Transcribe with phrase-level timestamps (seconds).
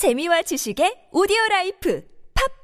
[0.00, 2.00] 재미와 지식의 오디오 라이프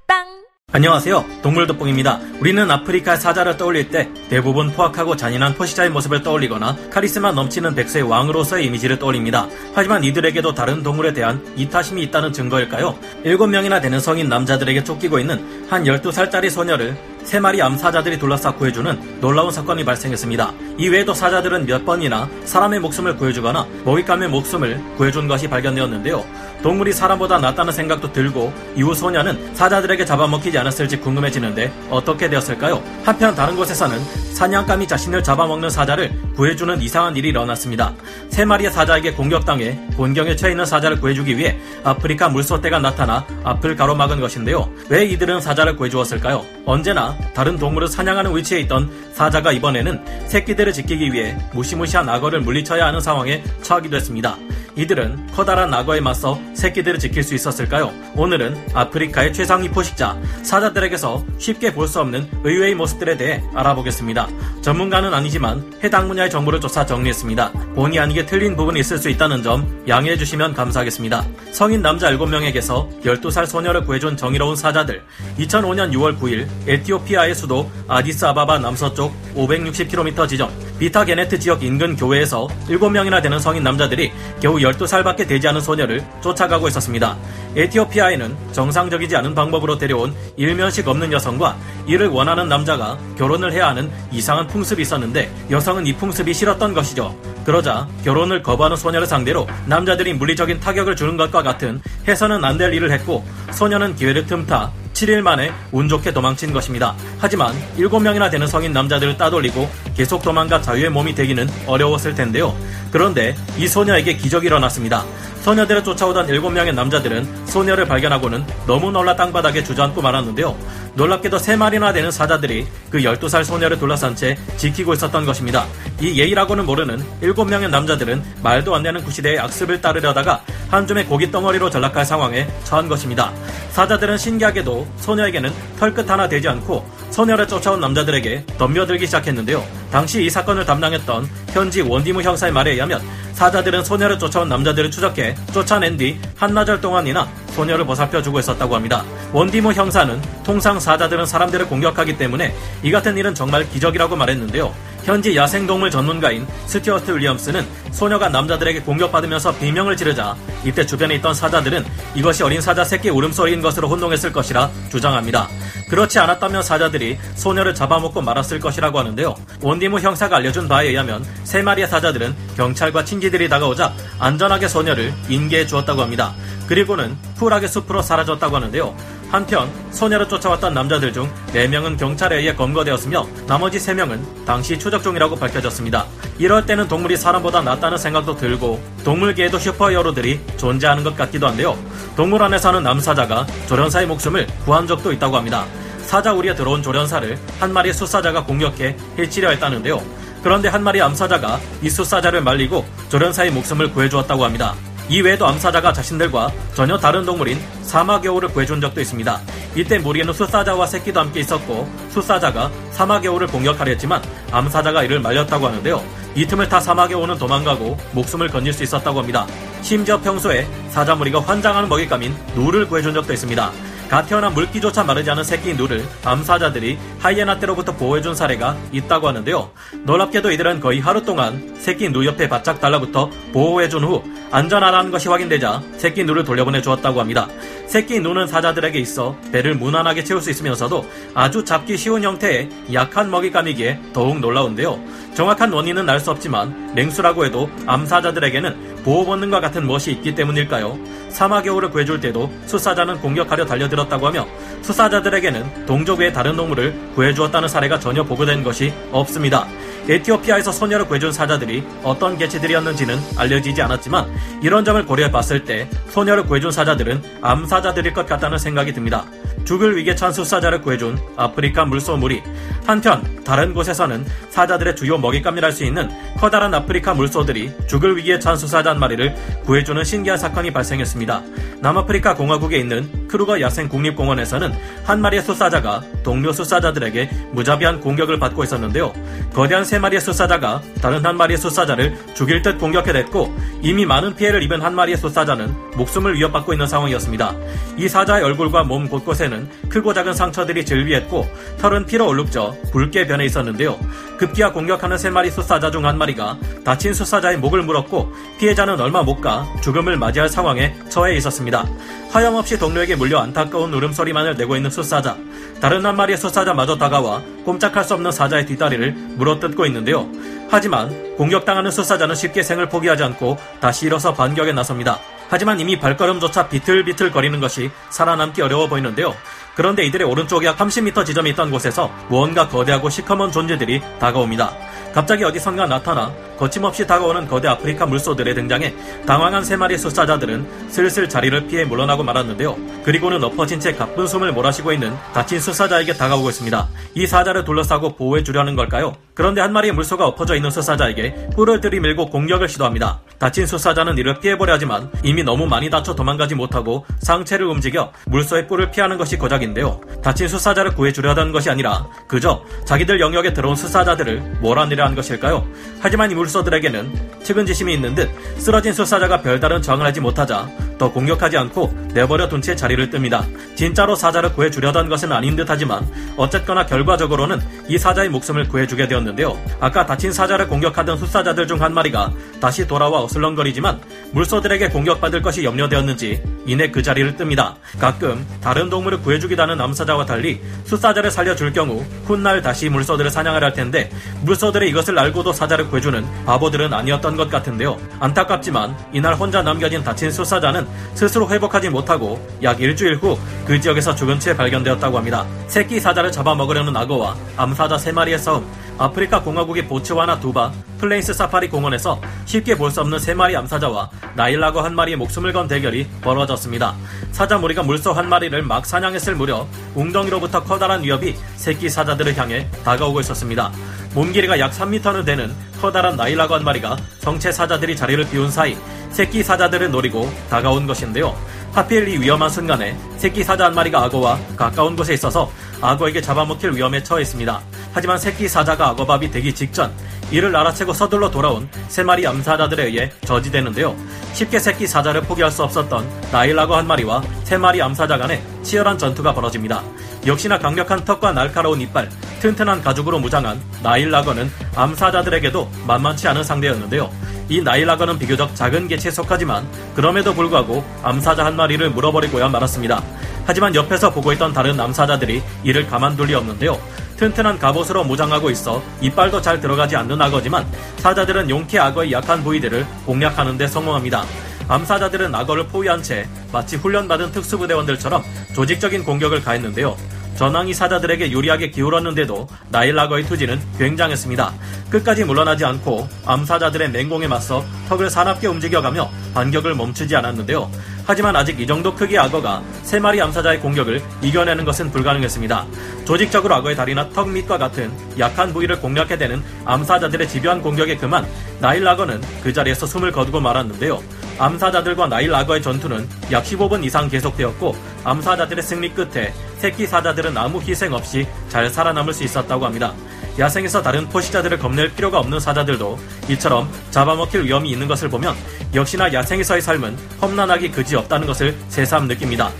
[0.06, 0.24] 팟빵
[0.72, 1.42] 안녕하세요.
[1.42, 2.18] 동물돋봉입니다.
[2.40, 8.64] 우리는 아프리카 사자를 떠올릴 때 대부분 포악하고 잔인한 포식자의 모습을 떠올리거나 카리스마 넘치는 백수의 왕으로서의
[8.64, 9.50] 이미지를 떠올립니다.
[9.74, 12.98] 하지만 이들에게도 다른 동물에 대한 이타심이 있다는 증거일까요?
[13.26, 16.96] 7명이나 되는 성인 남자들에게 쫓기고 있는 한 12살짜리 소녀를
[17.26, 20.52] 세 마리 암사자들이 둘러싸고 구해주는 놀라운 사건이 발생했습니다.
[20.78, 26.24] 이외에도 사자들은 몇 번이나 사람의 목숨을 구해주거나 먹잇감의 목숨을 구해준 것이 발견되었는데요.
[26.62, 32.80] 동물이 사람보다 낫다는 생각도 들고 이후 소녀는 사자들에게 잡아먹히지 않았을지 궁금해지는데 어떻게 되었을까요?
[33.04, 33.98] 한편 다른 곳에서는
[34.36, 37.94] 사냥감이 자신을 잡아먹는 사자를 구해주는 이상한 일이 일어났습니다.
[38.28, 44.20] 세 마리의 사자에게 공격당해 곤경에 처해 있는 사자를 구해주기 위해 아프리카 물소떼가 나타나 앞을 가로막은
[44.20, 44.68] 것인데요.
[44.90, 46.44] 왜 이들은 사자를 구해주었을까요?
[46.66, 53.00] 언제나 다른 동물을 사냥하는 위치에 있던 사자가 이번에는 새끼들을 지키기 위해 무시무시한 악어를 물리쳐야 하는
[53.00, 54.36] 상황에 처하기도 했습니다.
[54.76, 57.92] 이들은 커다란 악어에 맞서 새끼들을 지킬 수 있었을까요?
[58.14, 64.28] 오늘은 아프리카의 최상위 포식자 사자들에게서 쉽게 볼 수 없는 의외의 모습들에 대해 알아보겠습니다.
[64.60, 67.52] 전문가는 아니지만 해당 분야의 정보를 조사 정리했습니다.
[67.76, 71.24] 본의 아니게 틀린 부분이 있을 수 있다는 점 양해해 주시면 감사하겠습니다.
[71.52, 75.00] 성인 남자 7명에게서 12살 소녀를 구해준 정의로운 사자들
[75.38, 82.46] 2005년 6월 9일 에티오피아의 수도 아디스 아바바 남서쪽 560km 지점 비타 게네트 지역 인근 교회에서
[82.68, 87.16] 7명이나 되는 성인 남자들이 겨우 12살밖에 되지 않은 소녀를 쫓아가고 있었습니다.
[87.56, 94.46] 에티오피아에는 정상적이지 않은 방법으로 데려온 일면식 없는 여성과 이를 원하는 남자가 결혼을 해야 하는 이상한
[94.48, 97.16] 풍습이 있었는데 여성은 이 풍습이 싫었던 것이죠.
[97.46, 102.90] 그러자 결혼을 거부하는 소녀를 상대로 남자들이 물리적인 타격을 주는 것과 같은 해서는 안 될 일을
[102.90, 106.94] 했고 소녀는 기회를 틈타 7일 만에 운 좋게 도망친 것입니다.
[107.18, 112.56] 하지만 7명이나 되는 성인 남자들을 따돌리고 계속 도망가 자유의 몸이 되기는 어려웠을 텐데요.
[112.90, 115.04] 그런데 이 소녀에게 기적이 일어났습니다.
[115.46, 120.56] 소녀들을 쫓아오던 7명의 남자들은 소녀를 발견하고는 너무 놀라 땅바닥에 주저앉고 말았는데요.
[120.94, 125.64] 놀랍게도 3마리나 되는 사자들이 그 12살 소녀를 둘러싼 채 지키고 있었던 것입니다.
[126.00, 131.70] 이 예의라고는 모르는 7명의 남자들은 말도 안 되는 구시대의 악습을 따르려다가 한 줌의 고기 덩어리로
[131.70, 133.32] 전락할 상황에 처한 것입니다.
[133.70, 139.64] 사자들은 신기하게도 소녀에게는 털끝 하나 되지 않고 소녀를 쫓아온 남자들에게 덤벼들기 시작했는데요.
[139.96, 143.00] 당시 이 사건을 담당했던 현지 원디무 형사의 말에 의하면
[143.32, 149.02] 사자들은 소녀를 쫓아온 남자들을 추적해 쫓아낸 뒤 한나절 동안이나 소녀를 보살펴주고 있었다고 합니다.
[149.32, 154.74] 원디무 형사는 통상 사자들은 사람들을 공격하기 때문에 이 같은 일은 정말 기적이라고 말했는데요.
[155.04, 161.84] 현지 야생동물 전문가인 스튜어트 윌리엄스는 소녀가 남자들에게 공격받으면서 비명을 지르자 이때 주변에 있던 사자들은
[162.16, 165.48] 이것이 어린 사자 새끼 울음소리인 것으로 혼동했을 것이라 주장합니다.
[165.88, 169.36] 그렇지 않았다면 사자들이 소녀를 잡아먹고 말았을 것이라고 하는데요.
[169.62, 175.66] 원디 무 형사가 알려준 바에 의하면 세 마리의 사자들은 경찰과 친지들이 다가오자 안전하게 소녀를 인계해
[175.66, 176.34] 주었다고 합니다.
[176.66, 178.96] 그리고는 쿨하게 숲으로 사라졌다고 하는데요.
[179.30, 186.06] 한편 소녀를 쫓아왔던 남자들 중 4명은 경찰에 의해 검거되었으며 나머지 3명은 당시 추적 중이라고 밝혀졌습니다.
[186.38, 191.76] 이럴 때는 동물이 사람보다 낫다는 생각도 들고 동물계에도 슈퍼히어로들이 존재하는 것 같기도 한데요.
[192.16, 195.66] 동물원에 사는 남사자가 조련사의 목숨을 구한 적도 있다고 합니다.
[196.06, 200.00] 사자 우리에 들어온 조련사를 한 마리 숫사자가 공격해 해치려 했다는데요.
[200.42, 204.74] 그런데 한 마리 암사자가 이 숫사자를 말리고 조련사의 목숨을 구해주었다고 합니다.
[205.08, 209.40] 이외에도 암사자가 자신들과 전혀 다른 동물인 사마겨울을 구해준 적도 있습니다.
[209.74, 214.22] 이때 무리에는 숫사자와 새끼도 함께 있었고 숫사자가 사마겨울을 공격하려 했지만
[214.52, 216.02] 암사자가 이를 말렸다고 하는데요.
[216.36, 219.46] 이 틈을 타 사마겨울은 도망가고 목숨을 건질 수 있었다고 합니다.
[219.82, 223.72] 심지어 평소에 사자무리가 환장하는 먹잇감인 누를 구해준 적도 있습니다.
[224.08, 229.70] 갓 태어난 물기조차 마르지 않은 새끼 누를 암사자들이 하이에나 때로부터 보호해준 사례가 있다고 하는데요.
[230.04, 234.22] 놀랍게도 이들은 거의 하루 동안 새끼 누 옆에 바짝 달라붙어 보호해준 후
[234.52, 237.48] 안전하다는 것이 확인되자 새끼 누를 돌려보내 주었다고 합니다.
[237.86, 244.00] 새끼 누는 사자들에게 있어 배를 무난하게 채울 수 있으면서도 아주 잡기 쉬운 형태의 약한 먹잇감이기에
[244.12, 245.00] 더욱 놀라운데요.
[245.34, 250.98] 정확한 원인은 알 수 없지만 맹수라고 해도 암사자들에게는 보호 본능과 같은 무엇이 있기 때문일까요?
[251.28, 254.48] 사마겨울을 구해줄 때도 수사자는 공격하려 달려들었다고 하며
[254.82, 259.68] 수사자들에게는 동족 외의 다른 동물을 구해주었다는 사례가 전혀 보고된 것이 없습니다.
[260.08, 264.26] 에티오피아에서 소녀를 구해준 사자들이 어떤 개체들이었는지는 알려지지 않았지만
[264.60, 269.24] 이런 점을 고려해 봤을 때 소녀를 구해준 사자들은 암사자들일 것 같다는 생각이 듭니다.
[269.64, 272.42] 죽을 위기에 처한 수사자를 구해준 아프리카 물소물이
[272.84, 278.90] 한편 다른 곳에서는 사자들의 주요 먹잇감이랄 수 있는 커다란 아프리카 물소들이 죽을 위기에 처한 수사자
[278.90, 279.34] 한 마리를
[279.64, 281.42] 구해주는 신기한 사건이 발생했습니다.
[281.80, 284.72] 남아프리카 공화국에 있는 크루거 야생 국립공원에서는
[285.04, 289.12] 한 마리의 수사자가 동료 수사자들에게 무자비한 공격을 받고 있었는데요.
[289.54, 294.82] 거대한 세 마리의 수사자가 다른 한 마리의 수사자를 죽일 듯 공격해댔고 이미 많은 피해를 입은
[294.82, 297.54] 한 마리의 수사자는 목숨을 위협받고 있는 상황이었습니다.
[297.96, 301.46] 이 사자의 얼굴과 몸 곳곳에는 크고 작은 상처들이 즐비했고
[301.78, 303.98] 털은 피로 얼룩져 붉게 변해 있었는데요.
[304.38, 309.40] 급기야 공격하는 세 마리 수사자 중 한 마리가 다친 수사자의 목을 물었고 피해자는 얼마 못
[309.40, 311.84] 가 죽음을 맞이할 상황에 처해 있었습니다.
[312.30, 315.36] 하염없이 동료에게 물려 안타까운 울음소리만을 내고 있는 수사자.
[315.80, 320.26] 다른 한 마리의 수사자마저 다가와 꼼짝할 수 없는 사자의 뒷다리를 물어뜯고 있는데요.
[320.70, 325.18] 하지만 공격당하는 수사자는 쉽게 생을 포기하지 않고 다시 일어서 반격에 나섭니다.
[325.48, 329.34] 하지만 이미 발걸음조차 비틀비틀 거리는 것이 살아남기 어려워 보이는데요.
[329.76, 334.72] 그런데 이들의 오른쪽 약 30m 지점이 있던 곳에서 무언가 거대하고 시커먼 존재들이 다가옵니다.
[335.16, 341.68] 갑자기 어디선가 나타나 거침없이 다가오는 거대 아프리카 물소들의 등장에 당황한 세 마리 수사자들은 슬슬 자리를
[341.68, 342.76] 피해 물러나고 말았는데요.
[343.02, 346.88] 그리고는 엎어진 채 가쁜 숨을 몰아쉬고 있는 다친 수사자에게 다가오고 있습니다.
[347.14, 349.14] 이 사자를 둘러싸고 보호해 주려는 걸까요?
[349.32, 353.20] 그런데 한 마리의 물소가 엎어져 있는 수사자에게 뿔을 들이밀고 공격을 시도합니다.
[353.38, 358.90] 다친 수사자는 이를 피해보려 하지만 이미 너무 많이 다쳐 도망가지 못하고 상체를 움직여 물소의 뿔을
[358.90, 359.98] 피하는 것이 고작인데요.
[360.22, 365.66] 다친 수사자를 구해주려 하던 것이 아니라 그저 자기들 영역에 들어온 수사자들을 몰아내려 한 것일까요?
[366.00, 370.68] 하지만 이 물소들에게는 측은지심이 있는 듯 쓰러진 수사자가 별다른 저항을 하지 못하자
[370.98, 373.44] 더 공격하지 않고 내버려 둔 채 자리를 뜹니다.
[373.76, 376.06] 진짜로 사자를 구해주려던 것은 아닌 듯 하지만
[376.36, 379.56] 어쨌거나 결과적으로는 이 사자의 목숨을 구해주게 되었는데요.
[379.78, 384.00] 아까 다친 사자를 공격하던 수사자들 중 한 마리가 다시 돌아와 어슬렁거리지만
[384.32, 387.74] 물소들에게 공격받을 것이 염려되었는지 이내 그 자리를 뜹니다.
[387.98, 393.72] 가끔 다른 동물을 구해주기도 하는 암사자와 달리 수사자를 살려줄 경우 훗날 다시 물소들을 사냥을 할
[393.72, 394.10] 텐데
[394.42, 397.98] 물소들이 이것을 알고도 사자를 구해주는 바보들은 아니었던 것 같은데요.
[398.20, 404.38] 안타깝지만 이날 혼자 남겨진 다친 수사자는 스스로 회복하지 못하고 약 일주일 후 그 지역에서 죽은
[404.38, 405.44] 채 발견되었다고 합니다.
[405.66, 408.64] 새끼 사자를 잡아먹으려는 악어와 암사자 세 마리의 싸움
[408.96, 414.82] 아프리카 공화국의 보츠와나 두바, 플레인스 사파리 공원에서 쉽게 볼 수 없는 세 마리 암사자와 나일악어
[414.82, 416.94] 한 마리의 목숨을 건 대결이 벌어졌습니다.
[417.32, 419.66] 사자 무리가 물소 한 마리를 막 사냥했을 무렵
[419.96, 423.72] 웅덩이로부터 커다란 위협이 새끼 사자들을 향해 다가오고 있었습니다.
[424.14, 428.76] 몸 길이가 약 3m는 되는 커다란 나일라거 한 마리가 정체 사자들이 자리를 비운 사이
[429.10, 431.36] 새끼 사자들을 노리고 다가온 것인데요.
[431.76, 435.52] 하필 이 위험한 순간에 새끼 사자 한 마리가 악어와 가까운 곳에 있어서
[435.82, 437.60] 악어에게 잡아먹힐 위험에 처했습니다.
[437.92, 439.92] 하지만 새끼 사자가 악어밥이 되기 직전
[440.30, 443.94] 이를 알아채고 서둘러 돌아온 세 마리 암사자들에 의해 저지되는데요.
[444.32, 449.34] 쉽게 새끼 사자를 포기할 수 없었던 나일라거 한 마리와 세 마리 암사자 간에 치열한 전투가
[449.34, 449.82] 벌어집니다.
[450.26, 452.08] 역시나 강력한 턱과 날카로운 이빨,
[452.40, 457.35] 튼튼한 가죽으로 무장한 나일라거는 암사자들에게도 만만치 않은 상대였는데요.
[457.48, 463.02] 이 나일라거는 비교적 작은 개체에 속하지만 그럼에도 불구하고 암사자 한 마리를 물어버리고야 말았습니다.
[463.44, 466.78] 하지만 옆에서 보고 있던 다른 암사자들이 이를 가만둘 리 없는데요.
[467.16, 470.66] 튼튼한 갑옷으로 무장하고 있어 이빨도 잘 들어가지 않는 악어지만
[470.98, 474.24] 사자들은 용케 악어의 약한 부위들을 공략하는 데 성공합니다.
[474.68, 478.22] 암사자들은 악어를 포위한 채 마치 훈련받은 특수부대원들처럼
[478.54, 479.96] 조직적인 공격을 가했는데요.
[480.36, 484.52] 전황이 사자들에게 유리하게 기울었는데도 나일라거의 투지는 굉장했습니다.
[484.90, 490.70] 끝까지 물러나지 않고 암사자들의 맹공에 맞서 턱을 사납게 움직여가며 반격을 멈추지 않았는데요.
[491.06, 495.66] 하지만 아직 이 정도 크기의 악어가 세 마리 암사자의 공격을 이겨내는 것은 불가능했습니다.
[496.04, 501.26] 조직적으로 악어의 다리나 턱 밑과 같은 약한 부위를 공략해 대는 암사자들의 집요한 공격에 그만
[501.60, 504.02] 나일 악어는 그 자리에서 숨을 거두고 말았는데요.
[504.38, 507.74] 암사자들과 나일 악어의 전투는 약 15분 이상 계속되었고
[508.04, 509.32] 암사자들의 승리 끝에
[509.66, 512.92] 새끼 사자들은 아무 희생 없이 잘 살아남을 수 있었다고 합니다.
[513.36, 518.36] 야생에서 다른 포식자들을 겁낼 필요가 없는 사자들도 이처럼 잡아먹힐 위험이 있는 것을 보면
[518.72, 522.52] 역시나 야생에서의 삶은 험난하기 그지없다는 것을 새삼 느낍니다.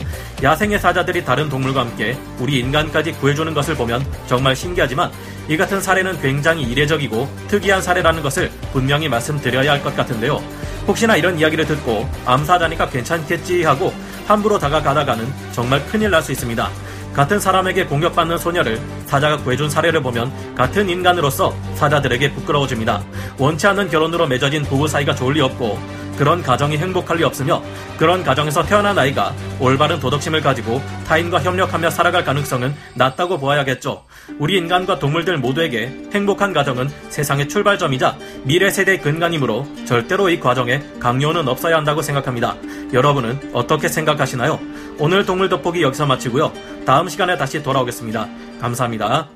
[0.43, 5.13] 야생의 사자들이 다른 동물과 함께 우리 인간까지 구해주는 것을 보면 정말 신기하지만
[5.49, 10.43] 이 같은 사례는 굉장히 이례적이고 특이한 사례라는 것을 분명히 말씀드려야 할 것 같은데요.
[10.89, 13.95] 혹시나 이런 이야기를 듣고 암사자니까 괜찮겠지 하고
[14.27, 16.69] 함부로 다가가다가는 정말 큰일 날 수 있습니다.
[17.17, 23.05] 같은 사람에게 공격받는 소녀를 사자가 구해준 사례를 보면 같은 인간으로서 사자들에게 부끄러워집니다.
[23.39, 25.79] 원치 않는 결혼으로 맺어진 부부 사이가 좋을 리 없고
[26.17, 27.63] 그런 가정이 행복할 리 없으며
[27.99, 34.05] 그런 가정에서 태어난 아이가 올바른 도덕심을 가지고 타인과 협력하며 살아갈 가능성은 낮다고 보아야겠죠.
[34.39, 41.49] 우리 인간과 동물들 모두에게 행복한 가정은 세상의 출발점이자 미래 세대의 근간이므로 절대로 이 과정에 강요는
[41.49, 42.57] 없어야 한다고 생각합니다.
[42.93, 44.59] 여러분은 어떻게 생각하시나요?
[44.99, 46.53] 오늘 동물 돋보기 여기서 마치고요.
[46.87, 48.27] 다음 시간에 다시 돌아오겠습니다.
[48.61, 49.36] 감사합니다.